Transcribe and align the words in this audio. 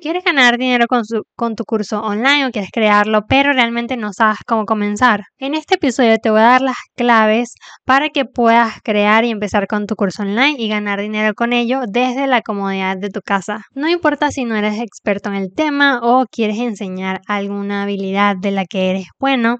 ¿Quieres 0.00 0.24
ganar 0.24 0.56
dinero 0.56 0.86
con, 0.88 1.02
con, 1.36 1.54
tu 1.56 1.64
curso 1.64 2.00
online 2.00 2.46
o 2.46 2.50
quieres 2.50 2.70
crearlo, 2.72 3.26
pero 3.28 3.52
realmente 3.52 3.98
no 3.98 4.14
sabes 4.14 4.38
cómo 4.46 4.64
comenzar? 4.64 5.24
En 5.38 5.54
este 5.54 5.74
episodio 5.74 6.16
te 6.16 6.30
voy 6.30 6.40
a 6.40 6.44
dar 6.44 6.62
las 6.62 6.78
claves 6.96 7.52
para 7.84 8.08
que 8.08 8.24
puedas 8.24 8.80
crear 8.82 9.26
y 9.26 9.30
empezar 9.30 9.66
con 9.66 9.86
tu 9.86 9.96
curso 9.96 10.22
online 10.22 10.56
y 10.58 10.68
ganar 10.70 11.02
dinero 11.02 11.34
con 11.34 11.52
ello 11.52 11.82
desde 11.86 12.26
la 12.26 12.40
comodidad 12.40 12.96
de 12.96 13.10
tu 13.10 13.20
casa. 13.20 13.60
No 13.74 13.90
importa 13.90 14.30
si 14.30 14.46
no 14.46 14.56
eres 14.56 14.80
experto 14.80 15.28
en 15.28 15.34
el 15.34 15.52
tema 15.54 16.00
o 16.02 16.24
quieres 16.30 16.58
enseñar 16.58 17.20
alguna 17.28 17.82
habilidad 17.82 18.36
de 18.40 18.52
la 18.52 18.64
que 18.64 18.88
eres 18.88 19.08
bueno. 19.18 19.58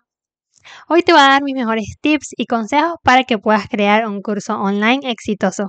Hoy 0.88 1.02
te 1.02 1.12
voy 1.12 1.20
a 1.20 1.24
dar 1.24 1.42
mis 1.42 1.54
mejores 1.54 1.96
tips 2.00 2.28
y 2.34 2.46
consejos 2.46 2.94
para 3.02 3.24
que 3.24 3.36
puedas 3.36 3.68
crear 3.68 4.06
un 4.06 4.22
curso 4.22 4.58
online 4.58 5.00
exitoso. 5.10 5.68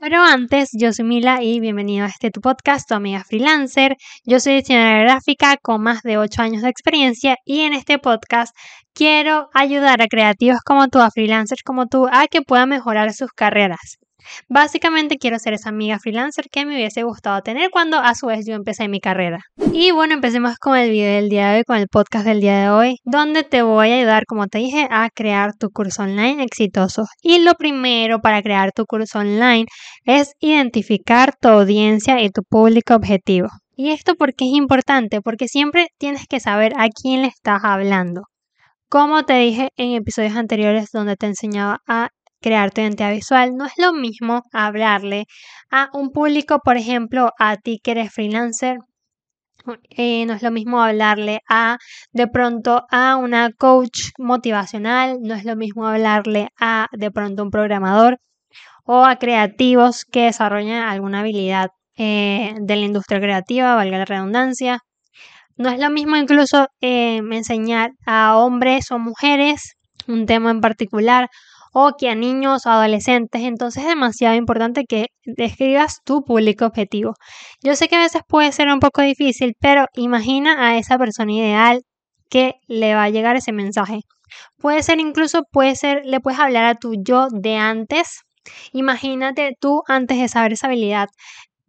Pero 0.00 0.22
antes, 0.22 0.70
yo 0.72 0.94
soy 0.94 1.04
Mila 1.04 1.42
y 1.42 1.60
bienvenido 1.60 2.06
a 2.06 2.08
este 2.08 2.30
tu 2.30 2.40
podcast, 2.40 2.88
tu 2.88 2.94
amiga 2.94 3.22
freelancer. 3.22 3.98
Yo 4.24 4.40
soy 4.40 4.54
diseñadora 4.54 5.02
gráfica 5.02 5.58
con 5.60 5.82
más 5.82 6.00
de 6.02 6.16
8 6.16 6.40
años 6.40 6.62
de 6.62 6.70
experiencia 6.70 7.36
y 7.44 7.60
en 7.60 7.74
este 7.74 7.98
podcast 7.98 8.56
quiero 8.94 9.50
ayudar 9.52 10.00
a 10.00 10.06
creativos 10.06 10.60
como 10.64 10.88
tú, 10.88 11.00
a 11.00 11.10
freelancers 11.10 11.62
como 11.62 11.86
tú, 11.86 12.06
a 12.10 12.28
que 12.28 12.40
puedan 12.40 12.70
mejorar 12.70 13.12
sus 13.12 13.30
carreras. 13.32 13.98
Básicamente 14.48 15.16
quiero 15.18 15.38
ser 15.38 15.54
esa 15.54 15.68
amiga 15.68 15.98
freelancer 15.98 16.46
que 16.50 16.66
me 16.66 16.74
hubiese 16.74 17.02
gustado 17.02 17.40
tener 17.42 17.70
cuando 17.70 17.98
a 17.98 18.14
su 18.14 18.26
vez 18.26 18.46
yo 18.46 18.54
empecé 18.54 18.88
mi 18.88 19.00
carrera. 19.00 19.40
Y 19.72 19.92
bueno, 19.92 20.14
empecemos 20.14 20.56
con 20.58 20.76
el 20.76 20.90
video 20.90 21.14
del 21.14 21.28
día 21.28 21.50
de 21.50 21.58
hoy, 21.58 21.64
con 21.64 21.76
el 21.76 21.88
podcast 21.88 22.24
del 22.24 22.40
día 22.40 22.60
de 22.60 22.70
hoy, 22.70 22.96
donde 23.04 23.44
te 23.44 23.62
voy 23.62 23.90
a 23.90 23.96
ayudar, 23.96 24.24
como 24.26 24.46
te 24.46 24.58
dije, 24.58 24.88
a 24.90 25.08
crear 25.14 25.54
tu 25.56 25.70
curso 25.70 26.02
online 26.02 26.42
exitoso. 26.42 27.06
Y 27.22 27.40
lo 27.40 27.54
primero 27.54 28.20
para 28.20 28.42
crear 28.42 28.72
tu 28.72 28.84
curso 28.86 29.20
online 29.20 29.66
es 30.04 30.32
identificar 30.40 31.34
tu 31.40 31.48
audiencia 31.48 32.22
y 32.22 32.30
tu 32.30 32.42
público 32.42 32.94
objetivo. 32.94 33.48
¿Y 33.76 33.90
esto 33.90 34.14
por 34.14 34.34
qué 34.34 34.44
es 34.44 34.52
importante? 34.52 35.22
Porque 35.22 35.48
siempre 35.48 35.88
tienes 35.98 36.26
que 36.28 36.40
saber 36.40 36.72
a 36.76 36.88
quién 36.88 37.22
le 37.22 37.28
estás 37.28 37.64
hablando. 37.64 38.24
Como 38.90 39.24
te 39.24 39.34
dije 39.34 39.70
en 39.76 39.92
episodios 39.94 40.36
anteriores 40.36 40.90
donde 40.92 41.16
te 41.16 41.26
enseñaba 41.26 41.78
a 41.86 42.08
crear 42.40 42.70
tu 42.70 42.80
identidad 42.80 43.12
visual, 43.12 43.56
no 43.56 43.66
es 43.66 43.72
lo 43.76 43.92
mismo 43.92 44.42
hablarle 44.52 45.26
a 45.70 45.88
un 45.92 46.10
público, 46.10 46.60
por 46.64 46.76
ejemplo, 46.76 47.30
a 47.38 47.56
ti 47.56 47.80
que 47.82 47.92
eres 47.92 48.12
freelancer, 48.12 48.78
eh, 49.90 50.24
no 50.26 50.32
es 50.34 50.42
lo 50.42 50.50
mismo 50.50 50.82
hablarle 50.82 51.40
a 51.48 51.78
de 52.12 52.26
pronto 52.28 52.86
a 52.90 53.16
una 53.16 53.50
coach 53.52 54.10
motivacional, 54.18 55.18
no 55.20 55.34
es 55.34 55.44
lo 55.44 55.56
mismo 55.56 55.86
hablarle 55.86 56.48
a 56.58 56.88
de 56.92 57.10
pronto 57.10 57.42
un 57.42 57.50
programador 57.50 58.18
o 58.84 59.04
a 59.04 59.16
creativos 59.16 60.04
que 60.04 60.24
desarrollan 60.24 60.88
alguna 60.88 61.20
habilidad 61.20 61.70
eh, 61.96 62.54
de 62.60 62.76
la 62.76 62.84
industria 62.86 63.20
creativa, 63.20 63.74
valga 63.74 63.98
la 63.98 64.04
redundancia. 64.06 64.80
No 65.56 65.68
es 65.68 65.78
lo 65.78 65.90
mismo 65.90 66.16
incluso 66.16 66.68
eh, 66.80 67.18
enseñar 67.18 67.92
a 68.06 68.36
hombres 68.38 68.90
o 68.90 68.98
mujeres 68.98 69.74
un 70.08 70.26
tema 70.26 70.50
en 70.50 70.60
particular 70.60 71.28
o 71.72 71.92
que 71.98 72.08
a 72.08 72.14
niños 72.14 72.66
o 72.66 72.70
adolescentes. 72.70 73.42
Entonces 73.42 73.82
es 73.82 73.88
demasiado 73.88 74.34
importante 74.36 74.84
que 74.84 75.06
describas 75.24 76.00
tu 76.04 76.24
público 76.24 76.66
objetivo. 76.66 77.14
Yo 77.62 77.76
sé 77.76 77.88
que 77.88 77.96
a 77.96 78.00
veces 78.00 78.22
puede 78.26 78.52
ser 78.52 78.68
un 78.68 78.80
poco 78.80 79.02
difícil, 79.02 79.54
pero 79.60 79.86
imagina 79.94 80.68
a 80.68 80.78
esa 80.78 80.98
persona 80.98 81.32
ideal 81.32 81.82
que 82.28 82.54
le 82.68 82.94
va 82.94 83.04
a 83.04 83.10
llegar 83.10 83.36
ese 83.36 83.52
mensaje. 83.52 84.00
Puede 84.58 84.82
ser 84.82 85.00
incluso, 85.00 85.42
puede 85.50 85.76
ser, 85.76 86.02
le 86.04 86.20
puedes 86.20 86.40
hablar 86.40 86.64
a 86.64 86.74
tu 86.76 86.94
yo 87.02 87.28
de 87.30 87.56
antes. 87.56 88.22
Imagínate 88.72 89.56
tú 89.60 89.82
antes 89.88 90.18
de 90.18 90.28
saber 90.28 90.52
esa 90.52 90.68
habilidad 90.68 91.08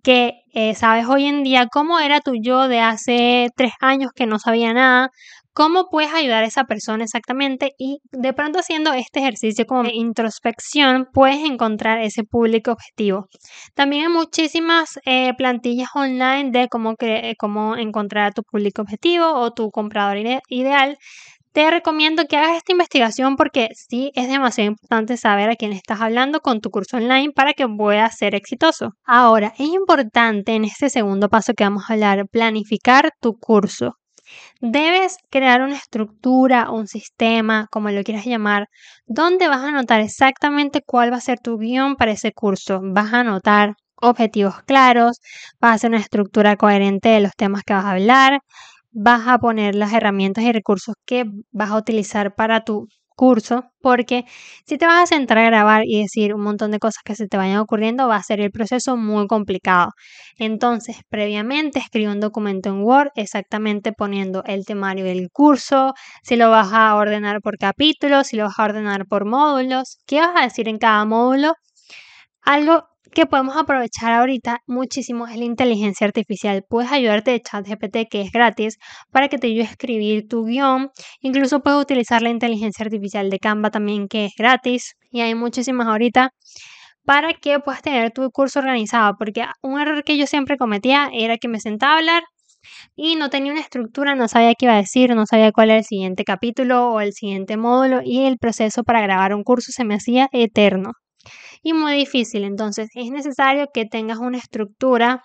que 0.04 0.42
eh, 0.54 0.76
sabes 0.76 1.06
hoy 1.08 1.26
en 1.26 1.44
día 1.44 1.68
cómo 1.72 2.00
era 2.00 2.22
tu 2.22 2.34
yo 2.42 2.68
de 2.68 2.80
hace 2.80 3.50
tres 3.56 3.74
años 3.82 4.12
que 4.16 4.26
no 4.26 4.40
sabía 4.40 4.74
nada, 4.74 5.10
cómo 5.54 5.88
puedes 5.90 6.14
ayudar 6.14 6.44
a 6.44 6.48
esa 6.48 6.64
persona 6.64 7.04
exactamente 7.04 7.72
y 7.78 8.00
de 8.12 8.34
pronto 8.34 8.60
haciendo 8.60 8.94
este 8.94 9.20
ejercicio 9.20 9.66
como 9.66 9.90
introspección 9.90 11.08
puedes 11.14 11.40
encontrar 11.44 12.00
ese 12.00 12.24
público 12.24 12.72
objetivo. 12.72 13.28
También 13.76 14.04
hay 14.04 14.14
muchísimas 14.14 15.00
eh, 15.06 15.34
plantillas 15.38 15.90
online 15.96 16.52
de 16.52 16.68
cómo, 16.70 16.96
cómo 17.38 17.76
encontrar 17.76 18.28
a 18.28 18.32
tu 18.32 18.44
público 18.44 18.82
objetivo 18.82 19.34
o 19.34 19.52
tu 19.52 19.70
comprador 19.72 20.18
ideal. 20.50 20.98
Te 21.54 21.70
recomiendo 21.70 22.28
que 22.28 22.38
hagas 22.38 22.56
esta 22.56 22.72
investigación 22.72 23.36
porque 23.36 23.68
sí 23.74 24.12
es 24.16 24.30
demasiado 24.30 24.70
importante 24.70 25.18
saber 25.18 25.50
a 25.50 25.58
quién 25.58 25.74
estás 25.74 26.00
hablando 26.00 26.40
con 26.40 26.62
tu 26.62 26.70
curso 26.70 26.96
online 26.96 27.34
para 27.36 27.54
que 27.54 27.68
pueda 27.68 28.10
ser 28.10 28.36
exitoso. 28.36 28.92
Ahora, 29.04 29.54
es 29.58 29.68
importante 29.68 30.56
en 30.56 30.64
este 30.64 30.90
segundo 30.90 31.28
paso 31.28 31.54
que 31.54 31.66
vamos 31.66 31.84
a 31.90 31.94
hablar 31.94 32.26
planificar 32.32 33.12
tu 33.20 33.38
curso. 33.38 33.98
Debes 34.62 35.18
crear 35.30 35.62
una 35.62 35.76
estructura, 35.76 36.70
un 36.72 36.88
sistema, 36.88 37.68
como 37.72 37.90
lo 37.90 38.04
quieras 38.04 38.26
llamar, 38.26 38.68
donde 39.06 39.48
vas 39.48 39.62
a 39.62 39.70
anotar 39.70 40.02
exactamente 40.02 40.82
cuál 40.86 41.12
va 41.12 41.18
a 41.18 41.22
ser 41.22 41.40
tu 41.40 41.58
guion 41.58 41.96
para 41.96 42.12
ese 42.12 42.32
curso. 42.32 42.80
Vas 42.84 43.14
a 43.14 43.22
anotar 43.22 43.76
objetivos 43.96 44.62
claros, 44.64 45.20
vas 45.60 45.72
a 45.72 45.74
hacer 45.76 45.90
una 45.92 46.00
estructura 46.00 46.56
coherente 46.58 47.10
de 47.10 47.20
los 47.22 47.34
temas 47.36 47.64
que 47.64 47.74
vas 47.74 47.86
a 47.86 47.92
hablar, 47.92 48.40
vas 48.92 49.28
a 49.28 49.40
poner 49.40 49.76
las 49.76 49.94
herramientas 49.94 50.44
y 50.44 50.52
recursos 50.52 50.96
que 51.06 51.26
vas 51.52 51.72
a 51.72 51.78
utilizar 51.78 52.36
para 52.36 52.64
tu 52.64 52.88
curso, 53.22 53.66
porque 53.82 54.26
si 54.66 54.80
te 54.80 54.88
vas 54.88 55.04
a 55.04 55.06
sentar 55.06 55.38
a 55.38 55.46
grabar 55.46 55.84
y 55.86 56.02
decir 56.02 56.34
un 56.34 56.42
montón 56.42 56.72
de 56.72 56.80
cosas 56.80 57.04
que 57.06 57.14
se 57.16 57.28
te 57.28 57.38
vayan 57.38 57.60
ocurriendo, 57.60 58.08
va 58.08 58.16
a 58.16 58.24
ser 58.24 58.42
el 58.42 58.50
proceso 58.50 58.98
muy 58.98 59.28
complicado. 59.28 59.92
Entonces, 60.40 60.98
previamente 61.08 61.78
escribe 61.78 62.12
un 62.12 62.20
documento 62.20 62.70
en 62.70 62.82
Word 62.82 63.12
exactamente 63.16 63.92
poniendo 63.94 64.44
el 64.46 64.66
temario 64.66 65.06
del 65.06 65.30
curso, 65.32 65.94
si 66.24 66.36
lo 66.36 66.50
vas 66.50 66.70
a 66.74 66.96
ordenar 66.96 67.42
por 67.42 67.60
capítulos, 67.60 68.28
si 68.28 68.38
lo 68.38 68.46
vas 68.46 68.58
a 68.58 68.64
ordenar 68.64 69.06
por 69.06 69.26
módulos, 69.26 70.00
qué 70.08 70.20
vas 70.20 70.36
a 70.36 70.42
decir 70.42 70.68
en 70.68 70.80
cada 70.80 71.06
módulo. 71.06 71.54
Algo 72.44 72.86
que 73.12 73.26
podemos 73.26 73.58
aprovechar 73.58 74.14
ahorita 74.14 74.62
muchísimo 74.68 75.28
es 75.28 75.38
la 75.38 75.44
inteligencia 75.44 76.08
artificial. 76.08 76.64
Puedes 76.68 76.92
ayudarte 76.92 77.32
de 77.32 77.42
ChatGPT 77.42 78.10
que 78.10 78.22
es 78.22 78.32
gratis 78.32 78.78
para 79.12 79.28
que 79.28 79.38
te 79.38 79.48
ayude 79.48 79.64
a 79.64 79.72
escribir 79.72 80.28
tu 80.28 80.46
guion. 80.46 80.92
Incluso 81.20 81.62
puedes 81.62 81.82
utilizar 81.82 82.22
la 82.22 82.30
inteligencia 82.30 82.86
artificial 82.86 83.30
de 83.30 83.40
Canva 83.40 83.70
también 83.70 84.08
que 84.08 84.26
es 84.26 84.34
gratis. 84.38 84.96
Y 85.12 85.22
hay 85.22 85.36
muchísimas 85.36 85.88
ahorita 85.88 86.32
para 87.06 87.34
que 87.34 87.60
puedas 87.60 87.82
tener 87.82 88.12
tu 88.12 88.30
curso 88.32 88.60
organizado. 88.60 89.16
Porque 89.18 89.46
un 89.62 89.80
error 89.80 90.04
que 90.04 90.18
yo 90.18 90.26
siempre 90.28 90.58
cometía 90.58 91.10
era 91.14 91.38
que 91.38 91.50
me 91.50 91.60
sentaba 91.60 91.96
a 91.96 91.98
hablar 91.98 92.24
y 92.96 93.16
no 93.16 93.30
tenía 93.30 93.52
una 93.52 93.62
estructura, 93.62 94.16
no 94.16 94.28
sabía 94.28 94.56
qué 94.56 94.66
iba 94.66 94.76
a 94.76 94.78
decir, 94.78 95.16
no 95.16 95.26
sabía 95.26 95.52
cuál 95.52 95.72
era 95.72 95.80
el 95.80 95.86
siguiente 95.86 96.24
capítulo 96.24 96.92
o 96.92 97.02
el 97.02 97.14
siguiente 97.14 97.58
módulo 97.58 98.02
y 98.04 98.26
el 98.26 98.38
proceso 98.38 98.84
para 98.84 99.02
grabar 99.02 99.34
un 99.34 99.44
curso 99.44 99.72
se 99.72 99.84
me 99.84 99.96
hacía 99.96 100.30
eterno 100.32 100.94
y 101.64 101.74
muy 101.74 101.94
difícil. 101.96 102.44
Entonces 102.44 102.90
es 102.96 103.12
necesario 103.12 103.68
que 103.74 103.86
tengas 103.86 104.20
una 104.20 104.38
estructura 104.38 105.24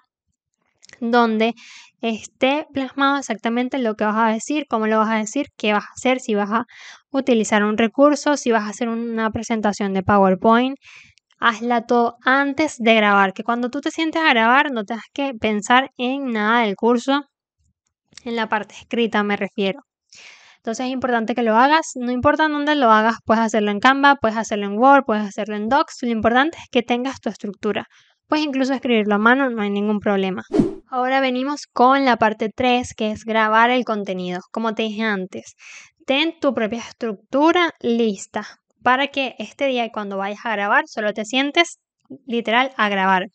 donde 1.00 1.54
esté 2.00 2.66
plasmado 2.72 3.18
exactamente 3.18 3.78
lo 3.78 3.94
que 3.96 4.04
vas 4.04 4.16
a 4.16 4.32
decir, 4.32 4.66
cómo 4.68 4.86
lo 4.86 4.98
vas 4.98 5.10
a 5.10 5.16
decir, 5.16 5.46
qué 5.56 5.72
vas 5.72 5.84
a 5.84 5.92
hacer, 5.96 6.20
si 6.20 6.34
vas 6.34 6.50
a 6.50 6.66
utilizar 7.10 7.64
un 7.64 7.78
recurso, 7.78 8.36
si 8.36 8.50
vas 8.52 8.64
a 8.64 8.68
hacer 8.70 8.88
una 8.88 9.30
presentación 9.30 9.92
de 9.94 10.02
PowerPoint. 10.02 10.76
Hazla 11.38 11.86
todo 11.86 12.16
antes 12.24 12.76
de 12.78 12.94
grabar, 12.94 13.32
que 13.34 13.44
cuando 13.44 13.70
tú 13.70 13.80
te 13.80 13.90
sientes 13.90 14.22
a 14.22 14.30
grabar 14.30 14.72
no 14.72 14.84
tengas 14.84 15.04
que 15.12 15.34
pensar 15.34 15.90
en 15.98 16.32
nada 16.32 16.62
del 16.62 16.76
curso, 16.76 17.24
en 18.24 18.36
la 18.36 18.48
parte 18.48 18.74
escrita 18.74 19.22
me 19.22 19.36
refiero. 19.36 19.80
Entonces 20.66 20.86
es 20.86 20.92
importante 20.92 21.36
que 21.36 21.44
lo 21.44 21.54
hagas, 21.54 21.92
no 21.94 22.10
importa 22.10 22.48
dónde 22.48 22.74
lo 22.74 22.90
hagas, 22.90 23.18
puedes 23.24 23.40
hacerlo 23.40 23.70
en 23.70 23.78
Canva, 23.78 24.16
puedes 24.16 24.36
hacerlo 24.36 24.66
en 24.66 24.76
Word, 24.76 25.04
puedes 25.06 25.22
hacerlo 25.22 25.54
en 25.54 25.68
Docs, 25.68 25.98
lo 26.02 26.08
importante 26.08 26.58
es 26.58 26.64
que 26.72 26.82
tengas 26.82 27.20
tu 27.20 27.28
estructura. 27.28 27.86
Puedes 28.26 28.44
incluso 28.44 28.74
escribirlo 28.74 29.14
a 29.14 29.18
mano, 29.18 29.48
no 29.48 29.62
hay 29.62 29.70
ningún 29.70 30.00
problema. 30.00 30.42
Ahora 30.90 31.20
venimos 31.20 31.68
con 31.72 32.04
la 32.04 32.16
parte 32.16 32.50
3, 32.52 32.94
que 32.96 33.12
es 33.12 33.24
grabar 33.24 33.70
el 33.70 33.84
contenido. 33.84 34.40
Como 34.50 34.74
te 34.74 34.82
dije 34.82 35.04
antes, 35.04 35.54
ten 36.04 36.34
tu 36.40 36.52
propia 36.52 36.80
estructura 36.80 37.70
lista 37.80 38.44
para 38.82 39.06
que 39.06 39.36
este 39.38 39.68
día 39.68 39.88
cuando 39.92 40.16
vayas 40.16 40.44
a 40.44 40.50
grabar 40.50 40.82
solo 40.88 41.12
te 41.12 41.24
sientes 41.24 41.78
literal 42.26 42.72
a 42.76 42.88
grabar. 42.88 43.28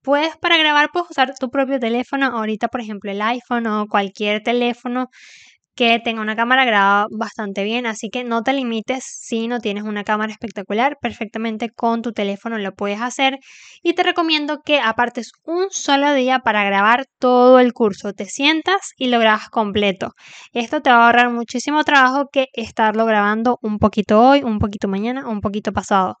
Puedes 0.00 0.38
para 0.38 0.56
grabar 0.56 0.88
puedes 0.90 1.10
usar 1.10 1.34
tu 1.38 1.50
propio 1.50 1.78
teléfono, 1.78 2.28
ahorita 2.28 2.68
por 2.68 2.80
ejemplo 2.80 3.10
el 3.10 3.20
iPhone 3.20 3.66
o 3.66 3.88
cualquier 3.88 4.42
teléfono 4.42 5.08
que 5.74 5.98
tenga 6.00 6.20
una 6.20 6.36
cámara 6.36 6.64
grabada 6.64 7.06
bastante 7.10 7.64
bien, 7.64 7.86
así 7.86 8.08
que 8.10 8.24
no 8.24 8.42
te 8.42 8.52
limites 8.52 9.04
si 9.04 9.48
no 9.48 9.60
tienes 9.60 9.84
una 9.84 10.04
cámara 10.04 10.32
espectacular, 10.32 10.96
perfectamente 11.00 11.70
con 11.70 12.02
tu 12.02 12.12
teléfono 12.12 12.58
lo 12.58 12.72
puedes 12.72 13.00
hacer 13.00 13.38
y 13.82 13.94
te 13.94 14.02
recomiendo 14.02 14.60
que 14.64 14.80
apartes 14.80 15.32
un 15.44 15.68
solo 15.70 16.12
día 16.14 16.40
para 16.40 16.64
grabar 16.64 17.06
todo 17.18 17.58
el 17.58 17.72
curso, 17.72 18.12
te 18.12 18.26
sientas 18.26 18.92
y 18.96 19.08
lo 19.08 19.18
grabas 19.18 19.48
completo. 19.48 20.12
Esto 20.52 20.80
te 20.82 20.90
va 20.90 21.04
a 21.04 21.06
ahorrar 21.06 21.30
muchísimo 21.30 21.84
trabajo 21.84 22.26
que 22.32 22.46
estarlo 22.52 23.04
grabando 23.06 23.58
un 23.62 23.78
poquito 23.78 24.20
hoy, 24.20 24.42
un 24.42 24.58
poquito 24.58 24.88
mañana, 24.88 25.28
un 25.28 25.40
poquito 25.40 25.72
pasado. 25.72 26.16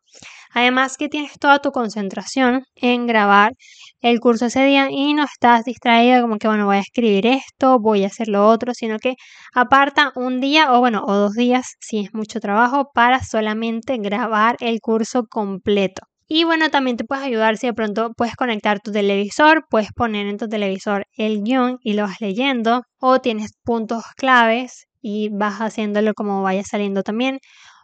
Además 0.52 0.96
que 0.96 1.08
tienes 1.08 1.32
toda 1.38 1.58
tu 1.60 1.72
concentración 1.72 2.64
en 2.76 3.06
grabar 3.06 3.52
el 4.00 4.20
curso 4.20 4.46
ese 4.46 4.64
día 4.64 4.88
y 4.90 5.14
no 5.14 5.24
estás 5.24 5.64
distraída 5.64 6.20
como 6.22 6.38
que, 6.38 6.48
bueno, 6.48 6.66
voy 6.66 6.76
a 6.76 6.80
escribir 6.80 7.26
esto, 7.26 7.78
voy 7.80 8.04
a 8.04 8.08
hacer 8.08 8.28
lo 8.28 8.46
otro, 8.48 8.74
sino 8.74 8.98
que 8.98 9.14
aparta 9.54 10.12
un 10.16 10.40
día 10.40 10.72
o, 10.72 10.80
bueno, 10.80 11.02
o 11.06 11.14
dos 11.14 11.32
días, 11.34 11.76
si 11.80 12.00
es 12.00 12.14
mucho 12.14 12.40
trabajo, 12.40 12.90
para 12.94 13.22
solamente 13.22 13.96
grabar 13.98 14.56
el 14.60 14.80
curso 14.80 15.24
completo. 15.28 16.02
Y 16.28 16.44
bueno, 16.44 16.70
también 16.70 16.96
te 16.96 17.04
puedes 17.04 17.24
ayudar 17.24 17.58
si 17.58 17.66
de 17.66 17.74
pronto 17.74 18.12
puedes 18.16 18.36
conectar 18.36 18.80
tu 18.80 18.90
televisor, 18.92 19.64
puedes 19.68 19.92
poner 19.92 20.26
en 20.26 20.38
tu 20.38 20.48
televisor 20.48 21.04
el 21.16 21.42
guion 21.42 21.78
y 21.82 21.92
lo 21.94 22.04
vas 22.04 22.20
leyendo, 22.20 22.82
o 22.98 23.20
tienes 23.20 23.52
puntos 23.64 24.04
claves 24.16 24.86
y 25.02 25.28
vas 25.30 25.60
haciéndolo 25.60 26.14
como 26.14 26.42
vaya 26.42 26.62
saliendo 26.64 27.02
también. 27.02 27.38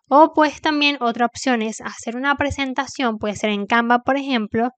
O 0.08 0.32
pues 0.34 0.60
también 0.60 0.96
otra 1.00 1.26
opción 1.26 1.62
es 1.62 1.80
hacer 1.80 2.16
una 2.16 2.36
presentación, 2.36 3.18
puede 3.18 3.36
ser 3.36 3.50
en 3.50 3.66
Canva, 3.66 4.00
por 4.00 4.16
ejemplo, 4.16 4.70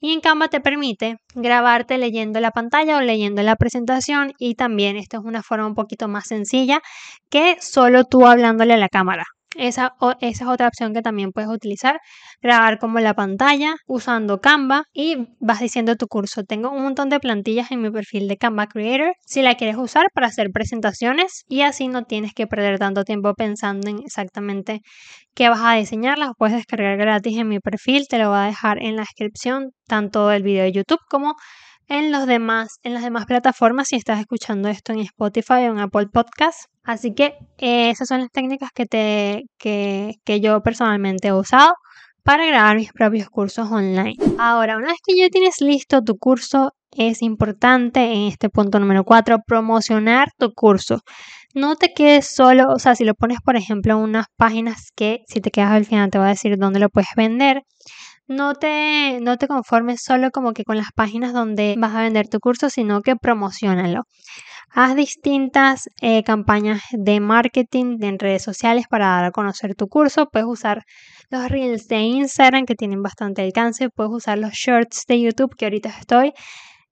y 0.00 0.12
en 0.12 0.20
Canva 0.20 0.48
te 0.48 0.60
permite 0.60 1.16
grabarte 1.34 1.98
leyendo 1.98 2.40
la 2.40 2.50
pantalla 2.50 2.96
o 2.96 3.00
leyendo 3.00 3.42
la 3.42 3.56
presentación 3.56 4.32
y 4.38 4.54
también 4.54 4.96
esto 4.96 5.18
es 5.18 5.24
una 5.24 5.42
forma 5.42 5.66
un 5.66 5.74
poquito 5.74 6.08
más 6.08 6.26
sencilla 6.28 6.80
que 7.30 7.56
solo 7.60 8.04
tú 8.04 8.26
hablándole 8.26 8.74
a 8.74 8.78
la 8.78 8.88
cámara. 8.88 9.24
Esa, 9.56 9.94
esa, 10.20 10.44
es 10.44 10.48
otra 10.48 10.68
opción 10.68 10.94
que 10.94 11.02
también 11.02 11.32
puedes 11.32 11.50
utilizar. 11.50 12.00
Grabar 12.40 12.78
como 12.78 13.00
la 13.00 13.14
pantalla 13.14 13.74
usando 13.86 14.40
Canva 14.40 14.84
y 14.92 15.28
vas 15.40 15.60
diciendo 15.60 15.96
tu 15.96 16.06
curso. 16.06 16.44
Tengo 16.44 16.70
un 16.70 16.82
montón 16.82 17.08
de 17.08 17.18
plantillas 17.20 17.70
en 17.72 17.82
mi 17.82 17.90
perfil 17.90 18.28
de 18.28 18.36
Canva 18.36 18.68
Creator 18.68 19.14
si 19.26 19.42
la 19.42 19.56
quieres 19.56 19.76
usar 19.76 20.06
para 20.14 20.28
hacer 20.28 20.50
presentaciones 20.52 21.44
y 21.48 21.62
así 21.62 21.88
no 21.88 22.04
tienes 22.04 22.32
que 22.32 22.46
perder 22.46 22.78
tanto 22.78 23.04
tiempo 23.04 23.34
pensando 23.34 23.88
en 23.88 23.98
exactamente 23.98 24.80
qué 25.34 25.48
vas 25.48 25.60
a 25.62 25.74
diseñar. 25.74 26.18
Las 26.18 26.30
puedes 26.38 26.54
descargar 26.56 26.96
gratis 26.96 27.36
en 27.36 27.48
mi 27.48 27.58
perfil. 27.58 28.06
Te 28.08 28.18
lo 28.18 28.30
voy 28.30 28.38
a 28.38 28.42
dejar 28.42 28.82
en 28.82 28.96
la 28.96 29.02
descripción 29.02 29.70
tanto 29.86 30.28
del 30.28 30.42
video 30.42 30.62
de 30.64 30.72
YouTube 30.72 31.00
como 31.08 31.34
en, 31.90 32.12
los 32.12 32.26
demás, 32.26 32.78
en 32.82 32.94
las 32.94 33.02
demás 33.02 33.26
plataformas 33.26 33.88
si 33.88 33.96
estás 33.96 34.20
escuchando 34.20 34.68
esto 34.68 34.92
en 34.92 35.00
Spotify 35.00 35.66
o 35.68 35.72
en 35.72 35.80
Apple 35.80 36.06
Podcast. 36.06 36.70
Así 36.84 37.12
que 37.12 37.34
eh, 37.58 37.90
esas 37.90 38.08
son 38.08 38.20
las 38.20 38.30
técnicas 38.30 38.70
que, 38.72 38.86
te, 38.86 39.42
que, 39.58 40.14
que 40.24 40.40
yo 40.40 40.62
personalmente 40.62 41.28
he 41.28 41.32
usado 41.32 41.74
para 42.22 42.46
grabar 42.46 42.76
mis 42.76 42.92
propios 42.92 43.28
cursos 43.28 43.70
online. 43.70 44.14
Ahora, 44.38 44.76
una 44.76 44.88
vez 44.88 44.98
que 45.04 45.16
ya 45.16 45.28
tienes 45.28 45.60
listo 45.60 46.02
tu 46.02 46.16
curso, 46.16 46.72
es 46.92 47.22
importante 47.22 48.12
en 48.12 48.28
este 48.28 48.50
punto 48.50 48.78
número 48.78 49.04
4 49.04 49.38
promocionar 49.44 50.28
tu 50.38 50.52
curso. 50.54 51.00
No 51.54 51.74
te 51.74 51.92
quedes 51.92 52.32
solo, 52.32 52.66
o 52.72 52.78
sea, 52.78 52.94
si 52.94 53.04
lo 53.04 53.14
pones 53.14 53.38
por 53.44 53.56
ejemplo 53.56 53.94
en 53.94 54.00
unas 54.00 54.26
páginas 54.36 54.90
que 54.94 55.20
si 55.26 55.40
te 55.40 55.50
quedas 55.50 55.72
al 55.72 55.84
final 55.84 56.10
te 56.10 56.18
va 56.18 56.26
a 56.26 56.30
decir 56.30 56.56
dónde 56.56 56.78
lo 56.78 56.88
puedes 56.88 57.10
vender 57.16 57.62
no 58.30 58.54
te, 58.54 59.18
no 59.20 59.36
te 59.38 59.48
conformes 59.48 60.02
solo 60.02 60.30
como 60.30 60.52
que 60.52 60.64
con 60.64 60.76
las 60.76 60.92
páginas 60.94 61.32
donde 61.32 61.74
vas 61.76 61.94
a 61.94 62.02
vender 62.02 62.28
tu 62.28 62.38
curso, 62.38 62.70
sino 62.70 63.02
que 63.02 63.16
promocionalo. 63.16 64.04
Haz 64.72 64.94
distintas 64.94 65.88
eh, 66.00 66.22
campañas 66.22 66.80
de 66.92 67.18
marketing 67.18 67.98
en 68.02 68.20
redes 68.20 68.44
sociales 68.44 68.86
para 68.88 69.06
dar 69.08 69.24
a 69.24 69.30
conocer 69.32 69.74
tu 69.74 69.88
curso. 69.88 70.28
Puedes 70.30 70.46
usar 70.48 70.84
los 71.28 71.48
reels 71.48 71.88
de 71.88 71.98
Instagram 71.98 72.66
que 72.66 72.76
tienen 72.76 73.02
bastante 73.02 73.42
alcance. 73.42 73.90
Puedes 73.90 74.12
usar 74.12 74.38
los 74.38 74.52
shorts 74.52 75.06
de 75.08 75.20
YouTube 75.20 75.56
que 75.56 75.64
ahorita 75.66 75.88
estoy 75.88 76.32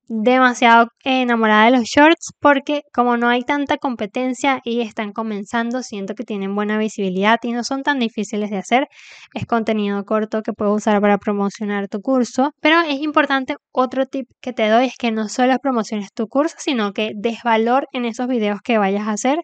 demasiado 0.08 0.88
enamorada 1.04 1.66
de 1.66 1.72
los 1.72 1.84
shorts 1.84 2.32
porque 2.40 2.82
como 2.92 3.16
no 3.16 3.28
hay 3.28 3.42
tanta 3.42 3.76
competencia 3.76 4.60
y 4.64 4.80
están 4.80 5.12
comenzando, 5.12 5.82
siento 5.82 6.14
que 6.14 6.24
tienen 6.24 6.54
buena 6.54 6.78
visibilidad 6.78 7.38
y 7.42 7.52
no 7.52 7.62
son 7.62 7.82
tan 7.82 7.98
difíciles 7.98 8.50
de 8.50 8.56
hacer. 8.56 8.88
Es 9.34 9.46
contenido 9.46 10.04
corto 10.04 10.42
que 10.42 10.52
puedes 10.52 10.74
usar 10.74 11.00
para 11.00 11.18
promocionar 11.18 11.88
tu 11.88 12.00
curso. 12.00 12.52
Pero 12.60 12.80
es 12.80 13.00
importante, 13.00 13.56
otro 13.72 14.06
tip 14.06 14.28
que 14.40 14.52
te 14.52 14.68
doy 14.68 14.86
es 14.86 14.96
que 14.96 15.12
no 15.12 15.28
solo 15.28 15.56
promociones 15.58 16.12
tu 16.12 16.26
curso, 16.26 16.56
sino 16.58 16.92
que 16.92 17.12
des 17.14 17.42
valor 17.42 17.86
en 17.92 18.04
esos 18.04 18.26
videos 18.28 18.60
que 18.62 18.78
vayas 18.78 19.06
a 19.06 19.12
hacer. 19.12 19.40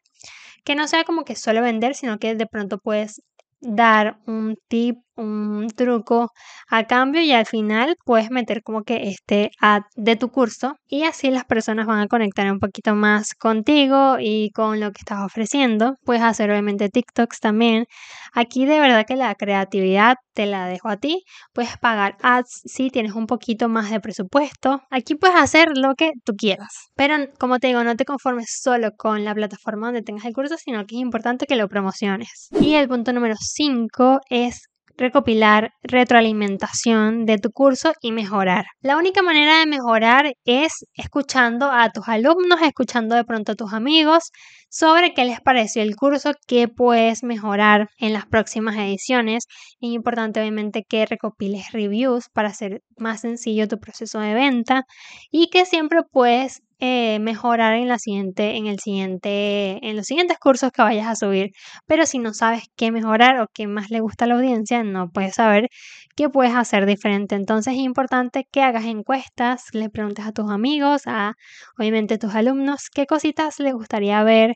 Que 0.64 0.74
no 0.74 0.88
sea 0.88 1.04
como 1.04 1.24
que 1.24 1.36
solo 1.36 1.60
vender, 1.60 1.94
sino 1.94 2.18
que 2.18 2.34
de 2.34 2.46
pronto 2.46 2.78
puedes 2.78 3.20
dar 3.60 4.18
un 4.26 4.56
tip, 4.68 4.96
un 5.16 5.68
truco 5.74 6.30
a 6.68 6.84
cambio 6.84 7.22
y 7.22 7.32
al 7.32 7.46
final 7.46 7.96
puedes 8.04 8.30
meter 8.30 8.62
como 8.62 8.82
que 8.82 9.08
este 9.08 9.50
ad 9.60 9.82
de 9.96 10.16
tu 10.16 10.30
curso 10.30 10.76
y 10.88 11.04
así 11.04 11.30
las 11.30 11.44
personas 11.44 11.86
van 11.86 12.00
a 12.00 12.08
conectar 12.08 12.50
un 12.50 12.58
poquito 12.58 12.94
más 12.94 13.34
contigo 13.34 14.16
y 14.20 14.50
con 14.50 14.80
lo 14.80 14.92
que 14.92 15.00
estás 15.00 15.20
ofreciendo. 15.24 15.94
Puedes 16.04 16.22
hacer 16.22 16.50
obviamente 16.50 16.88
TikToks 16.88 17.40
también. 17.40 17.86
Aquí 18.32 18.66
de 18.66 18.80
verdad 18.80 19.04
que 19.06 19.16
la 19.16 19.34
creatividad 19.34 20.16
te 20.34 20.46
la 20.46 20.66
dejo 20.66 20.88
a 20.88 20.96
ti. 20.96 21.22
Puedes 21.52 21.78
pagar 21.78 22.16
ads 22.22 22.62
si 22.64 22.90
tienes 22.90 23.12
un 23.12 23.26
poquito 23.26 23.68
más 23.68 23.90
de 23.90 24.00
presupuesto. 24.00 24.82
Aquí 24.90 25.14
puedes 25.14 25.36
hacer 25.36 25.68
lo 25.76 25.94
que 25.94 26.12
tú 26.24 26.34
quieras. 26.34 26.90
Pero 26.96 27.14
como 27.38 27.58
te 27.58 27.68
digo, 27.68 27.84
no 27.84 27.96
te 27.96 28.04
conformes 28.04 28.58
solo 28.60 28.90
con 28.96 29.24
la 29.24 29.34
plataforma 29.34 29.86
donde 29.86 30.02
tengas 30.02 30.24
el 30.24 30.34
curso, 30.34 30.56
sino 30.58 30.84
que 30.86 30.96
es 30.96 31.00
importante 31.00 31.46
que 31.46 31.56
lo 31.56 31.68
promociones. 31.68 32.48
Y 32.60 32.74
el 32.74 32.88
punto 32.88 33.12
número 33.12 33.34
5 33.38 34.20
es 34.28 34.68
recopilar 34.96 35.72
retroalimentación 35.82 37.26
de 37.26 37.38
tu 37.38 37.50
curso 37.50 37.92
y 38.00 38.12
mejorar. 38.12 38.66
La 38.80 38.96
única 38.96 39.22
manera 39.22 39.58
de 39.58 39.66
mejorar 39.66 40.34
es 40.44 40.84
escuchando 40.94 41.70
a 41.70 41.90
tus 41.90 42.08
alumnos, 42.08 42.60
escuchando 42.62 43.14
de 43.16 43.24
pronto 43.24 43.52
a 43.52 43.56
tus 43.56 43.72
amigos 43.72 44.30
sobre 44.70 45.14
qué 45.14 45.24
les 45.24 45.40
pareció 45.40 45.82
el 45.82 45.96
curso, 45.96 46.32
qué 46.46 46.68
puedes 46.68 47.22
mejorar 47.22 47.88
en 47.98 48.12
las 48.12 48.26
próximas 48.26 48.76
ediciones. 48.76 49.44
Es 49.80 49.90
importante 49.90 50.40
obviamente 50.40 50.84
que 50.88 51.06
recopiles 51.06 51.72
reviews 51.72 52.28
para 52.32 52.48
hacer 52.48 52.82
más 52.96 53.20
sencillo 53.20 53.68
tu 53.68 53.78
proceso 53.78 54.20
de 54.20 54.34
venta 54.34 54.84
y 55.30 55.48
que 55.48 55.64
siempre 55.64 56.00
puedes 56.10 56.62
eh, 56.86 57.18
mejorar 57.18 57.74
en 57.76 57.88
la 57.88 57.98
siguiente, 57.98 58.56
en 58.56 58.66
el 58.66 58.78
siguiente, 58.78 59.78
en 59.88 59.96
los 59.96 60.04
siguientes 60.04 60.38
cursos 60.38 60.70
que 60.70 60.82
vayas 60.82 61.06
a 61.06 61.16
subir. 61.16 61.50
Pero 61.86 62.04
si 62.04 62.18
no 62.18 62.34
sabes 62.34 62.64
qué 62.76 62.92
mejorar 62.92 63.40
o 63.40 63.46
qué 63.54 63.66
más 63.66 63.90
le 63.90 64.00
gusta 64.00 64.26
a 64.26 64.28
la 64.28 64.34
audiencia, 64.34 64.84
no 64.84 65.08
puedes 65.08 65.34
saber 65.36 65.68
qué 66.14 66.28
puedes 66.28 66.54
hacer 66.54 66.84
diferente. 66.84 67.36
Entonces 67.36 67.72
es 67.72 67.80
importante 67.80 68.44
que 68.52 68.60
hagas 68.60 68.84
encuestas, 68.84 69.64
le 69.72 69.88
preguntes 69.88 70.26
a 70.26 70.32
tus 70.32 70.50
amigos, 70.50 71.02
a 71.06 71.32
obviamente 71.78 72.18
tus 72.18 72.34
alumnos, 72.34 72.90
qué 72.94 73.06
cositas 73.06 73.60
les 73.60 73.72
gustaría 73.72 74.22
ver 74.22 74.52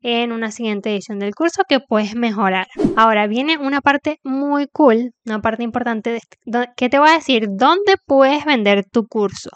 en 0.00 0.32
una 0.32 0.50
siguiente 0.50 0.90
edición 0.90 1.18
del 1.18 1.34
curso 1.34 1.64
que 1.68 1.80
puedes 1.80 2.14
mejorar. 2.16 2.66
Ahora 2.96 3.26
viene 3.26 3.58
una 3.58 3.82
parte 3.82 4.20
muy 4.24 4.68
cool, 4.72 5.12
una 5.26 5.40
parte 5.42 5.64
importante 5.64 6.18
que 6.76 6.88
te 6.88 6.98
voy 6.98 7.10
a 7.10 7.14
decir 7.14 7.48
dónde 7.50 7.96
puedes 8.06 8.46
vender 8.46 8.84
tu 8.90 9.06
curso. 9.06 9.50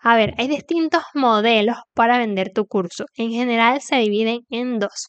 A 0.00 0.16
ver, 0.16 0.34
hay 0.38 0.48
distintos 0.48 1.02
modelos 1.14 1.76
para 1.94 2.18
vender 2.18 2.52
tu 2.52 2.66
curso. 2.66 3.06
En 3.16 3.30
general 3.30 3.80
se 3.80 3.96
dividen 3.96 4.40
en 4.50 4.78
dos. 4.78 5.08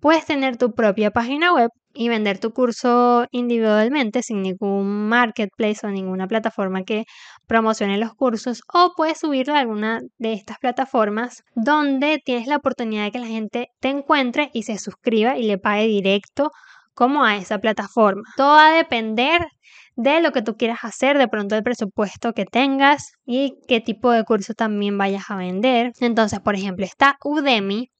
Puedes 0.00 0.26
tener 0.26 0.56
tu 0.56 0.74
propia 0.74 1.10
página 1.10 1.52
web 1.54 1.70
y 1.94 2.08
vender 2.08 2.38
tu 2.38 2.50
curso 2.50 3.26
individualmente 3.30 4.22
sin 4.22 4.42
ningún 4.42 5.08
marketplace 5.08 5.86
o 5.86 5.90
ninguna 5.90 6.26
plataforma 6.26 6.82
que 6.82 7.04
promocione 7.46 7.98
los 7.98 8.12
cursos 8.14 8.60
o 8.72 8.92
puedes 8.96 9.20
subirlo 9.20 9.54
a 9.54 9.60
alguna 9.60 10.00
de 10.18 10.32
estas 10.34 10.58
plataformas 10.58 11.42
donde 11.54 12.20
tienes 12.24 12.48
la 12.48 12.56
oportunidad 12.56 13.04
de 13.04 13.12
que 13.12 13.18
la 13.20 13.26
gente 13.26 13.68
te 13.80 13.88
encuentre 13.88 14.50
y 14.52 14.64
se 14.64 14.78
suscriba 14.78 15.38
y 15.38 15.44
le 15.44 15.58
pague 15.58 15.86
directo 15.86 16.50
como 16.94 17.24
a 17.24 17.36
esa 17.36 17.58
plataforma. 17.58 18.22
Todo 18.36 18.56
va 18.56 18.68
a 18.68 18.76
depender 18.76 19.46
de 19.96 20.20
lo 20.20 20.32
que 20.32 20.42
tú 20.42 20.56
quieras 20.56 20.80
hacer, 20.82 21.18
de 21.18 21.28
pronto 21.28 21.56
el 21.56 21.62
presupuesto 21.62 22.32
que 22.32 22.44
tengas 22.44 23.12
y 23.24 23.54
qué 23.68 23.80
tipo 23.80 24.10
de 24.10 24.24
curso 24.24 24.54
también 24.54 24.98
vayas 24.98 25.24
a 25.30 25.36
vender. 25.36 25.92
Entonces, 26.00 26.40
por 26.40 26.54
ejemplo, 26.54 26.84
está 26.84 27.16
Udemy, 27.24 27.90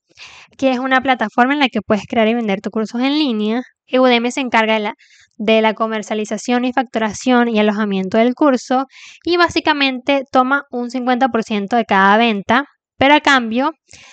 que 0.59 0.73
es 0.73 0.79
una 0.79 1.01
plataforma 1.01 1.55
en 1.55 1.61
la 1.61 1.69
que 1.69 1.81
puedes 1.83 2.07
crear 2.07 2.29
y 2.29 2.35
vender 2.35 2.61
tus 2.61 2.73
cursos 2.73 3.01
en 3.01 3.19
línea. 3.19 3.63
Udemy 3.93 4.31
se 4.31 4.41
encarga 4.41 4.75
de 4.75 4.81
la, 4.81 4.95
de 5.37 5.63
la 5.63 5.75
comercialización 5.75 6.65
y 6.65 6.73
facturación 6.73 7.49
y 7.49 7.59
alojamiento 7.59 8.19
del 8.19 8.35
curso 8.35 8.87
y 9.25 9.37
básicamente 9.37 10.25
toma 10.31 10.65
un 10.71 10.91
50% 10.91 11.77
de 11.77 11.85
cada 11.85 12.17
venta. 12.17 12.65
Pero 12.97 13.15
a 13.15 13.21
cambio, 13.21 13.73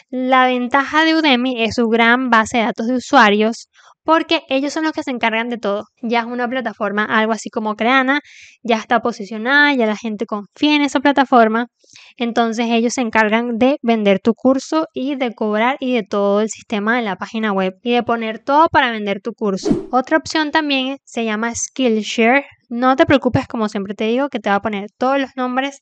la 0.09 0.47
ventaja 0.47 1.05
de 1.05 1.15
Udemy 1.15 1.63
es 1.63 1.75
su 1.75 1.87
gran 1.87 2.29
base 2.31 2.57
de 2.57 2.63
datos 2.63 2.87
de 2.87 2.95
usuarios, 2.95 3.67
porque 4.03 4.41
ellos 4.49 4.73
son 4.73 4.83
los 4.83 4.93
que 4.93 5.03
se 5.03 5.11
encargan 5.11 5.49
de 5.49 5.57
todo. 5.57 5.85
Ya 6.01 6.21
es 6.21 6.25
una 6.25 6.47
plataforma, 6.47 7.05
algo 7.05 7.33
así 7.33 7.49
como 7.49 7.75
Creana, 7.75 8.21
ya 8.63 8.77
está 8.77 9.01
posicionada, 9.01 9.73
ya 9.73 9.85
la 9.85 9.95
gente 9.95 10.25
confía 10.25 10.75
en 10.75 10.81
esa 10.81 10.99
plataforma. 10.99 11.67
Entonces 12.17 12.67
ellos 12.69 12.93
se 12.93 13.01
encargan 13.01 13.57
de 13.57 13.77
vender 13.81 14.19
tu 14.19 14.33
curso 14.33 14.87
y 14.93 15.15
de 15.15 15.33
cobrar 15.33 15.77
y 15.79 15.93
de 15.93 16.03
todo 16.03 16.41
el 16.41 16.49
sistema 16.49 16.95
de 16.95 17.03
la 17.03 17.15
página 17.15 17.51
web 17.51 17.73
y 17.83 17.93
de 17.93 18.03
poner 18.03 18.39
todo 18.39 18.67
para 18.69 18.91
vender 18.91 19.21
tu 19.21 19.33
curso. 19.33 19.87
Otra 19.91 20.17
opción 20.17 20.51
también 20.51 20.97
se 21.03 21.25
llama 21.25 21.53
Skillshare. 21.53 22.45
No 22.69 22.95
te 22.95 23.05
preocupes, 23.05 23.47
como 23.47 23.67
siempre 23.67 23.93
te 23.93 24.05
digo, 24.05 24.29
que 24.29 24.39
te 24.39 24.49
va 24.49 24.55
a 24.55 24.61
poner 24.61 24.89
todos 24.97 25.19
los 25.19 25.31
nombres 25.35 25.81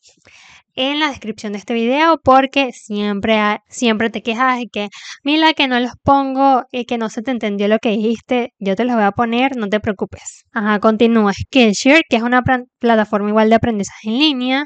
en 0.79 0.99
la 0.99 1.09
descripción 1.09 1.51
de 1.51 1.59
este 1.59 1.73
video 1.73 2.21
porque 2.23 2.71
siempre, 2.71 3.59
siempre 3.67 4.09
te 4.09 4.23
quejas 4.23 4.59
de 4.59 4.67
que, 4.67 4.87
mira 5.25 5.53
que 5.53 5.67
no 5.67 5.77
los 5.81 5.91
pongo 6.03 6.63
y 6.71 6.85
que 6.85 6.97
no 6.97 7.09
se 7.09 7.21
te 7.21 7.31
entendió 7.31 7.67
lo 7.67 7.79
que 7.79 7.89
dijiste, 7.89 8.53
yo 8.59 8.77
te 8.77 8.85
los 8.85 8.95
voy 8.95 9.03
a 9.03 9.11
poner, 9.11 9.57
no 9.57 9.67
te 9.67 9.81
preocupes. 9.81 10.45
Ajá, 10.53 10.79
continúa 10.79 11.33
Skillshare, 11.33 12.03
que 12.09 12.15
es 12.15 12.23
una 12.23 12.43
plataforma 12.79 13.27
igual 13.27 13.49
de 13.49 13.55
aprendizaje 13.55 14.07
en 14.07 14.19
línea 14.19 14.65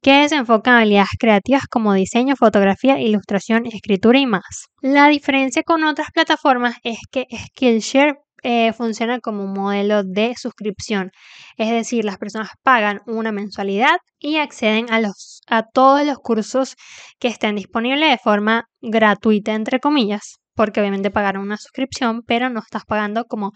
que 0.00 0.26
se 0.28 0.36
enfoca 0.36 0.70
en 0.70 0.76
habilidades 0.78 1.10
creativas 1.18 1.66
como 1.70 1.92
diseño, 1.92 2.34
fotografía, 2.36 2.98
ilustración, 2.98 3.66
escritura 3.66 4.18
y 4.18 4.26
más. 4.26 4.68
La 4.80 5.08
diferencia 5.08 5.62
con 5.62 5.84
otras 5.84 6.08
plataformas 6.12 6.76
es 6.82 6.98
que 7.10 7.26
Skillshare 7.30 8.21
eh, 8.42 8.72
funciona 8.72 9.20
como 9.20 9.44
un 9.44 9.52
modelo 9.52 10.02
de 10.02 10.34
suscripción, 10.36 11.10
es 11.56 11.70
decir, 11.70 12.04
las 12.04 12.18
personas 12.18 12.50
pagan 12.62 13.00
una 13.06 13.32
mensualidad 13.32 13.96
y 14.18 14.36
acceden 14.36 14.92
a, 14.92 15.00
los, 15.00 15.42
a 15.46 15.62
todos 15.62 16.04
los 16.04 16.18
cursos 16.18 16.74
que 17.18 17.28
estén 17.28 17.56
disponibles 17.56 18.10
de 18.10 18.18
forma 18.18 18.64
gratuita, 18.80 19.54
entre 19.54 19.80
comillas, 19.80 20.38
porque 20.54 20.80
obviamente 20.80 21.10
pagaron 21.10 21.42
una 21.42 21.56
suscripción, 21.56 22.22
pero 22.26 22.50
no 22.50 22.60
estás 22.60 22.84
pagando 22.84 23.24
como 23.24 23.52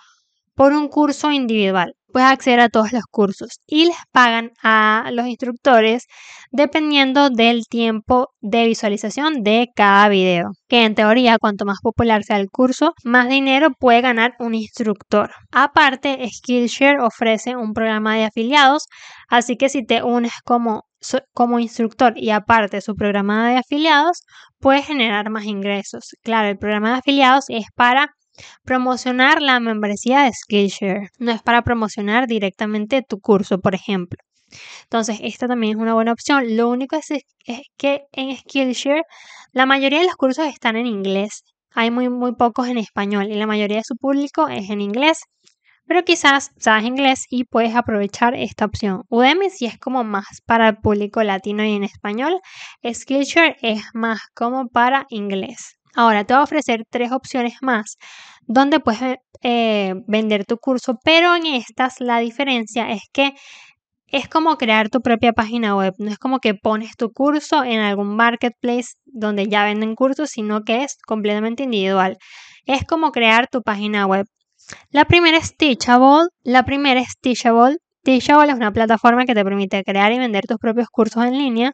por 0.54 0.72
un 0.72 0.88
curso 0.88 1.32
individual. 1.32 1.94
Puedes 2.16 2.30
acceder 2.30 2.60
a 2.60 2.70
todos 2.70 2.94
los 2.94 3.02
cursos 3.10 3.60
y 3.66 3.84
les 3.84 3.96
pagan 4.10 4.52
a 4.62 5.10
los 5.12 5.26
instructores 5.26 6.06
dependiendo 6.50 7.28
del 7.28 7.66
tiempo 7.66 8.30
de 8.40 8.64
visualización 8.64 9.42
de 9.42 9.68
cada 9.76 10.08
video. 10.08 10.52
Que 10.66 10.86
en 10.86 10.94
teoría, 10.94 11.36
cuanto 11.38 11.66
más 11.66 11.76
popular 11.82 12.24
sea 12.24 12.38
el 12.38 12.48
curso, 12.48 12.94
más 13.04 13.28
dinero 13.28 13.68
puede 13.78 14.00
ganar 14.00 14.32
un 14.38 14.54
instructor. 14.54 15.30
Aparte, 15.52 16.26
Skillshare 16.26 17.00
ofrece 17.00 17.54
un 17.54 17.74
programa 17.74 18.14
de 18.16 18.24
afiliados, 18.24 18.86
así 19.28 19.58
que 19.58 19.68
si 19.68 19.84
te 19.84 20.02
unes 20.02 20.32
como 20.42 20.84
como 21.34 21.58
instructor 21.58 22.14
y 22.16 22.30
aparte 22.30 22.80
su 22.80 22.94
programa 22.94 23.50
de 23.50 23.58
afiliados, 23.58 24.22
puedes 24.58 24.86
generar 24.86 25.28
más 25.28 25.44
ingresos. 25.44 26.16
Claro, 26.22 26.48
el 26.48 26.56
programa 26.56 26.92
de 26.92 26.96
afiliados 26.96 27.44
es 27.48 27.66
para 27.74 28.14
Promocionar 28.64 29.42
la 29.42 29.60
membresía 29.60 30.22
de 30.22 30.32
Skillshare 30.32 31.10
no 31.18 31.32
es 31.32 31.42
para 31.42 31.62
promocionar 31.62 32.26
directamente 32.26 33.02
tu 33.02 33.20
curso, 33.20 33.58
por 33.60 33.74
ejemplo. 33.74 34.18
Entonces, 34.84 35.18
esta 35.22 35.48
también 35.48 35.76
es 35.76 35.82
una 35.82 35.94
buena 35.94 36.12
opción. 36.12 36.56
Lo 36.56 36.68
único 36.68 36.96
es, 36.96 37.08
que 37.76 38.02
en 38.12 38.36
Skillshare 38.36 39.02
la 39.52 39.66
mayoría 39.66 40.00
de 40.00 40.06
los 40.06 40.16
cursos 40.16 40.46
están 40.46 40.76
en 40.76 40.86
inglés. 40.86 41.42
Hay 41.74 41.90
muy, 41.90 42.08
muy 42.08 42.34
pocos 42.34 42.68
en 42.68 42.78
español 42.78 43.30
y 43.30 43.34
la 43.34 43.46
mayoría 43.46 43.78
de 43.78 43.84
su 43.84 43.96
público 43.96 44.48
es 44.48 44.70
en 44.70 44.80
inglés. 44.80 45.20
Pero 45.86 46.04
quizás 46.04 46.50
sabes 46.58 46.84
inglés 46.84 47.26
y 47.30 47.44
puedes 47.44 47.76
aprovechar 47.76 48.34
esta 48.34 48.64
opción. 48.64 49.02
Udemy 49.08 49.50
si 49.50 49.66
es 49.66 49.78
como 49.78 50.02
más 50.04 50.40
para 50.44 50.68
el 50.68 50.76
público 50.78 51.22
latino 51.22 51.64
y 51.64 51.74
en 51.74 51.84
español. 51.84 52.40
Skillshare 52.84 53.56
es 53.62 53.82
más 53.94 54.20
como 54.34 54.68
para 54.68 55.06
inglés. 55.10 55.76
Ahora 55.96 56.24
te 56.24 56.34
voy 56.34 56.42
a 56.42 56.44
ofrecer 56.44 56.84
tres 56.90 57.10
opciones 57.10 57.54
más 57.62 57.96
donde 58.46 58.80
puedes 58.80 59.16
eh, 59.42 59.94
vender 60.06 60.44
tu 60.44 60.58
curso, 60.58 60.98
pero 61.02 61.34
en 61.34 61.46
estas 61.46 62.00
la 62.00 62.18
diferencia 62.18 62.90
es 62.90 63.02
que 63.12 63.32
es 64.08 64.28
como 64.28 64.56
crear 64.58 64.90
tu 64.90 65.00
propia 65.00 65.32
página 65.32 65.74
web. 65.74 65.94
No 65.98 66.10
es 66.10 66.18
como 66.18 66.38
que 66.38 66.54
pones 66.54 66.96
tu 66.96 67.10
curso 67.12 67.64
en 67.64 67.80
algún 67.80 68.14
marketplace 68.14 68.90
donde 69.06 69.46
ya 69.46 69.64
venden 69.64 69.94
cursos, 69.94 70.30
sino 70.30 70.62
que 70.62 70.84
es 70.84 70.98
completamente 71.06 71.64
individual. 71.64 72.18
Es 72.66 72.84
como 72.84 73.10
crear 73.10 73.48
tu 73.48 73.62
página 73.62 74.06
web. 74.06 74.26
La 74.90 75.06
primera 75.06 75.38
es 75.38 75.56
Teachable. 75.56 76.28
La 76.44 76.64
primera 76.64 77.00
es 77.00 77.14
Teachable. 77.20 77.78
Teachable 78.04 78.52
es 78.52 78.56
una 78.56 78.72
plataforma 78.72 79.24
que 79.24 79.34
te 79.34 79.44
permite 79.44 79.82
crear 79.82 80.12
y 80.12 80.18
vender 80.18 80.46
tus 80.46 80.58
propios 80.58 80.88
cursos 80.88 81.24
en 81.24 81.38
línea 81.38 81.72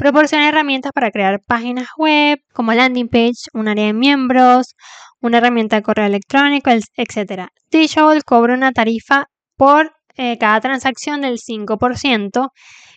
Proporciona 0.00 0.48
herramientas 0.48 0.92
para 0.94 1.10
crear 1.10 1.42
páginas 1.42 1.88
web 1.98 2.40
como 2.54 2.72
landing 2.72 3.08
page, 3.10 3.50
un 3.52 3.68
área 3.68 3.84
de 3.84 3.92
miembros, 3.92 4.74
una 5.20 5.36
herramienta 5.36 5.76
de 5.76 5.82
correo 5.82 6.06
electrónico, 6.06 6.70
etc. 6.70 7.48
Teachable 7.68 8.22
cobra 8.22 8.54
una 8.54 8.72
tarifa 8.72 9.26
por 9.58 9.92
eh, 10.16 10.38
cada 10.38 10.58
transacción 10.62 11.20
del 11.20 11.36
5% 11.36 12.48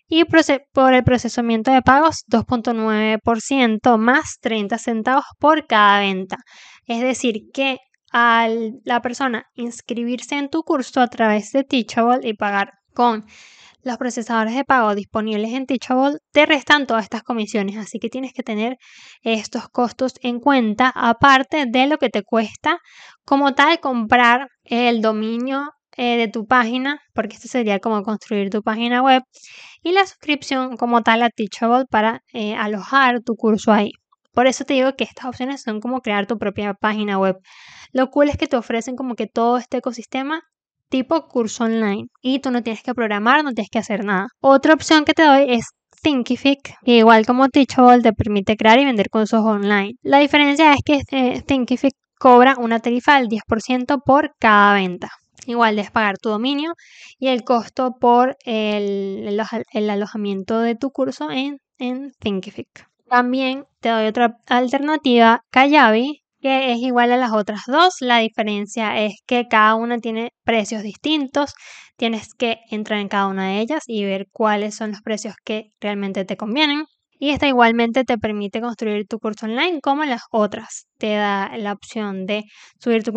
y 0.08 0.24
por 0.72 0.94
el 0.94 1.04
procesamiento 1.04 1.72
de 1.72 1.82
pagos 1.82 2.24
2.9% 2.32 3.98
más 3.98 4.38
30 4.40 4.78
centavos 4.78 5.26
por 5.40 5.68
cada 5.68 6.00
venta. 6.00 6.38
Es 6.86 7.02
decir, 7.02 7.52
que 7.54 7.80
al 8.14 8.80
la 8.86 9.02
persona 9.02 9.48
inscribirse 9.56 10.38
en 10.38 10.50
tu 10.50 10.64
curso 10.64 11.02
a 11.02 11.10
través 11.10 11.52
de 11.52 11.66
Teachable 11.66 12.26
y 12.26 12.34
pagar 12.34 12.72
con 12.94 13.26
los 13.84 13.98
procesadores 13.98 14.56
de 14.56 14.64
pago 14.64 14.96
disponibles 14.96 15.54
en 15.54 15.66
Teachable 15.66 16.18
te 16.32 16.46
restan 16.46 16.88
todas 16.88 17.04
estas 17.04 17.24
comisiones, 17.24 17.78
así 17.78 18.00
que 18.00 18.10
tienes 18.10 18.34
que 18.34 18.44
tener 18.44 18.78
estos 19.22 19.68
costos 19.70 20.14
en 20.22 20.40
cuenta, 20.40 20.92
aparte 20.96 21.66
de 21.68 21.88
lo 21.88 21.98
que 21.98 22.10
te 22.10 22.24
cuesta 22.24 22.80
como 23.26 23.54
tal 23.54 23.80
comprar 23.80 24.48
el 24.64 25.02
dominio 25.02 25.72
eh, 25.98 26.18
de 26.18 26.28
tu 26.28 26.48
página, 26.48 27.00
porque 27.14 27.36
esto 27.36 27.48
sería 27.48 27.80
como 27.80 28.02
construir 28.04 28.50
tu 28.50 28.64
página 28.64 29.02
web, 29.02 29.24
y 29.84 29.92
la 29.92 30.06
suscripción 30.06 30.78
como 30.78 31.04
tal 31.04 31.22
a 31.22 31.30
Teachable 31.30 31.86
para 31.90 32.22
eh, 32.34 32.56
alojar 32.56 33.22
tu 33.22 33.36
curso 33.36 33.72
ahí. 33.72 33.92
Por 34.34 34.48
eso 34.48 34.66
te 34.66 34.74
digo 34.74 34.96
que 34.96 35.04
estas 35.04 35.26
opciones 35.26 35.62
son 35.62 35.80
como 35.80 36.02
crear 36.02 36.26
tu 36.26 36.40
propia 36.40 36.74
página 36.74 37.20
web. 37.20 37.38
Lo 37.92 38.10
cool 38.10 38.30
es 38.30 38.38
que 38.38 38.48
te 38.48 38.58
ofrecen 38.58 38.96
como 38.96 39.14
que 39.16 39.28
todo 39.28 39.58
este 39.58 39.78
ecosistema 39.78 40.42
tipo 40.94 41.28
curso 41.28 41.64
online 41.64 42.06
y 42.22 42.38
tú 42.38 42.52
no 42.52 42.62
tienes 42.62 42.84
que 42.84 42.94
programar, 42.94 43.44
no 43.44 43.52
tienes 43.52 43.72
que 43.72 43.80
hacer 43.80 44.06
nada. 44.06 44.28
Otra 44.42 44.76
opción 44.76 45.06
que 45.06 45.16
te 45.16 45.24
doy 45.24 45.46
es 45.48 45.72
Thinkific, 46.04 46.76
que 46.86 46.98
igual 46.98 47.26
como 47.26 47.50
Teachable 47.50 48.04
te 48.04 48.14
permite 48.14 48.56
crear 48.56 48.78
y 48.78 48.86
vender 48.86 49.10
cursos 49.10 49.44
online. 49.44 49.94
La 50.04 50.20
diferencia 50.20 50.72
es 50.72 50.82
que 50.86 51.02
eh, 51.10 51.42
Thinkific 51.42 51.96
cobra 52.20 52.58
una 52.60 52.80
tarifa 52.80 53.18
del 53.18 53.28
10% 53.28 54.04
por 54.06 54.36
cada 54.38 54.76
venta. 54.76 55.10
Igual 55.48 55.78
debes 55.78 55.90
pagar 55.90 56.20
tu 56.20 56.30
dominio 56.30 56.74
y 57.18 57.30
el 57.30 57.44
costo 57.44 57.96
por 58.00 58.38
el, 58.46 59.40
el, 59.74 59.90
alojamiento 59.90 60.60
de 60.60 60.76
tu 60.76 60.92
curso 60.92 61.32
en, 61.32 61.58
en 61.80 62.12
Thinkific. 62.20 62.88
También 63.10 63.66
te 63.80 63.90
doy 63.90 64.06
otra 64.06 64.38
alternativa, 64.46 65.42
Kayabi, 65.50 66.23
que 66.44 66.74
es 66.74 66.80
igual 66.80 67.12
a 67.14 67.18
las 67.18 67.32
otras 67.32 67.62
dos. 67.68 67.96
La 68.02 68.20
diferencia 68.20 69.02
es 69.02 69.14
que 69.26 69.48
cada 69.48 69.76
una 69.76 70.00
tiene 70.00 70.34
precios 70.44 70.84
distintos. 70.84 71.54
Tienes 71.96 72.34
que 72.34 72.58
entrar 72.70 73.00
en 73.00 73.08
cada 73.08 73.28
una 73.28 73.48
de 73.48 73.62
ellas 73.62 73.84
y 73.88 74.04
ver 74.04 74.28
cuáles 74.32 74.76
son 74.76 74.92
los 74.92 75.02
precios 75.02 75.36
que 75.46 75.72
realmente 75.80 76.26
te 76.26 76.36
convienen. 76.36 76.84
Y 77.18 77.30
esta 77.30 77.48
igualmente 77.48 78.04
te 78.04 78.18
permite 78.18 78.60
construir 78.60 79.08
tu 79.08 79.20
curso 79.20 79.46
online 79.46 79.80
como 79.82 80.04
las 80.04 80.24
otras. 80.32 80.88
Te 80.98 81.16
da 81.16 81.56
la 81.58 81.72
opción 81.72 82.26
de 82.26 82.44
subir 82.78 83.04
tu, 83.04 83.14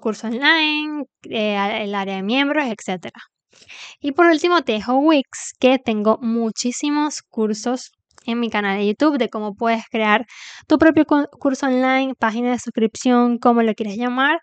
curso 0.00 0.28
online, 0.28 1.06
eh, 1.28 1.82
el 1.82 1.94
área 1.96 2.16
de 2.16 2.22
miembros, 2.22 2.66
etc. 2.66 3.10
Y 4.00 4.12
por 4.12 4.26
último 4.26 4.62
te 4.62 4.72
dejo 4.72 4.98
Wix, 4.98 5.54
que 5.58 5.78
tengo 5.78 6.18
muchísimos 6.22 7.22
cursos 7.22 7.90
en 8.26 8.40
mi 8.40 8.50
canal 8.50 8.78
de 8.78 8.86
YouTube 8.86 9.18
de 9.18 9.28
cómo 9.28 9.54
puedes 9.54 9.84
crear 9.90 10.26
tu 10.66 10.78
propio 10.78 11.04
curso 11.04 11.66
online, 11.66 12.14
página 12.18 12.50
de 12.50 12.58
suscripción, 12.58 13.38
como 13.38 13.62
lo 13.62 13.74
quieres 13.74 13.96
llamar, 13.96 14.40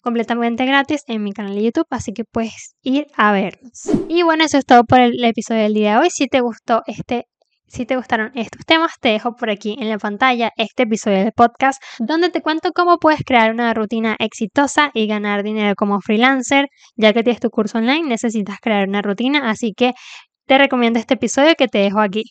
completamente 0.00 0.66
gratis 0.66 1.02
en 1.08 1.22
mi 1.22 1.32
canal 1.32 1.54
de 1.54 1.64
YouTube, 1.64 1.86
así 1.90 2.12
que 2.12 2.24
puedes 2.24 2.76
ir 2.82 3.06
a 3.16 3.32
verlos. 3.32 3.90
Y 4.08 4.22
bueno, 4.22 4.44
eso 4.44 4.58
es 4.58 4.66
todo 4.66 4.84
por 4.84 5.00
el 5.00 5.22
episodio 5.24 5.62
del 5.62 5.74
día 5.74 5.92
de 5.92 5.98
hoy. 6.00 6.08
Si 6.10 6.26
te 6.26 6.40
gustó 6.40 6.82
este 6.86 7.26
si 7.66 7.86
te 7.86 7.96
gustaron 7.96 8.30
estos 8.36 8.64
temas, 8.66 8.92
te 9.00 9.08
dejo 9.08 9.34
por 9.34 9.50
aquí 9.50 9.76
en 9.80 9.88
la 9.88 9.98
pantalla 9.98 10.52
este 10.56 10.84
episodio 10.84 11.24
de 11.24 11.32
podcast 11.32 11.82
donde 11.98 12.30
te 12.30 12.40
cuento 12.40 12.70
cómo 12.72 12.98
puedes 12.98 13.24
crear 13.24 13.50
una 13.50 13.74
rutina 13.74 14.14
exitosa 14.20 14.92
y 14.94 15.08
ganar 15.08 15.42
dinero 15.42 15.74
como 15.74 16.00
freelancer. 16.00 16.68
Ya 16.94 17.12
que 17.12 17.24
tienes 17.24 17.40
tu 17.40 17.50
curso 17.50 17.78
online, 17.78 18.06
necesitas 18.06 18.58
crear 18.60 18.86
una 18.86 19.02
rutina, 19.02 19.50
así 19.50 19.72
que 19.76 19.94
te 20.46 20.58
recomiendo 20.58 21.00
este 21.00 21.14
episodio 21.14 21.54
que 21.56 21.66
te 21.66 21.78
dejo 21.78 22.00
aquí. 22.00 22.22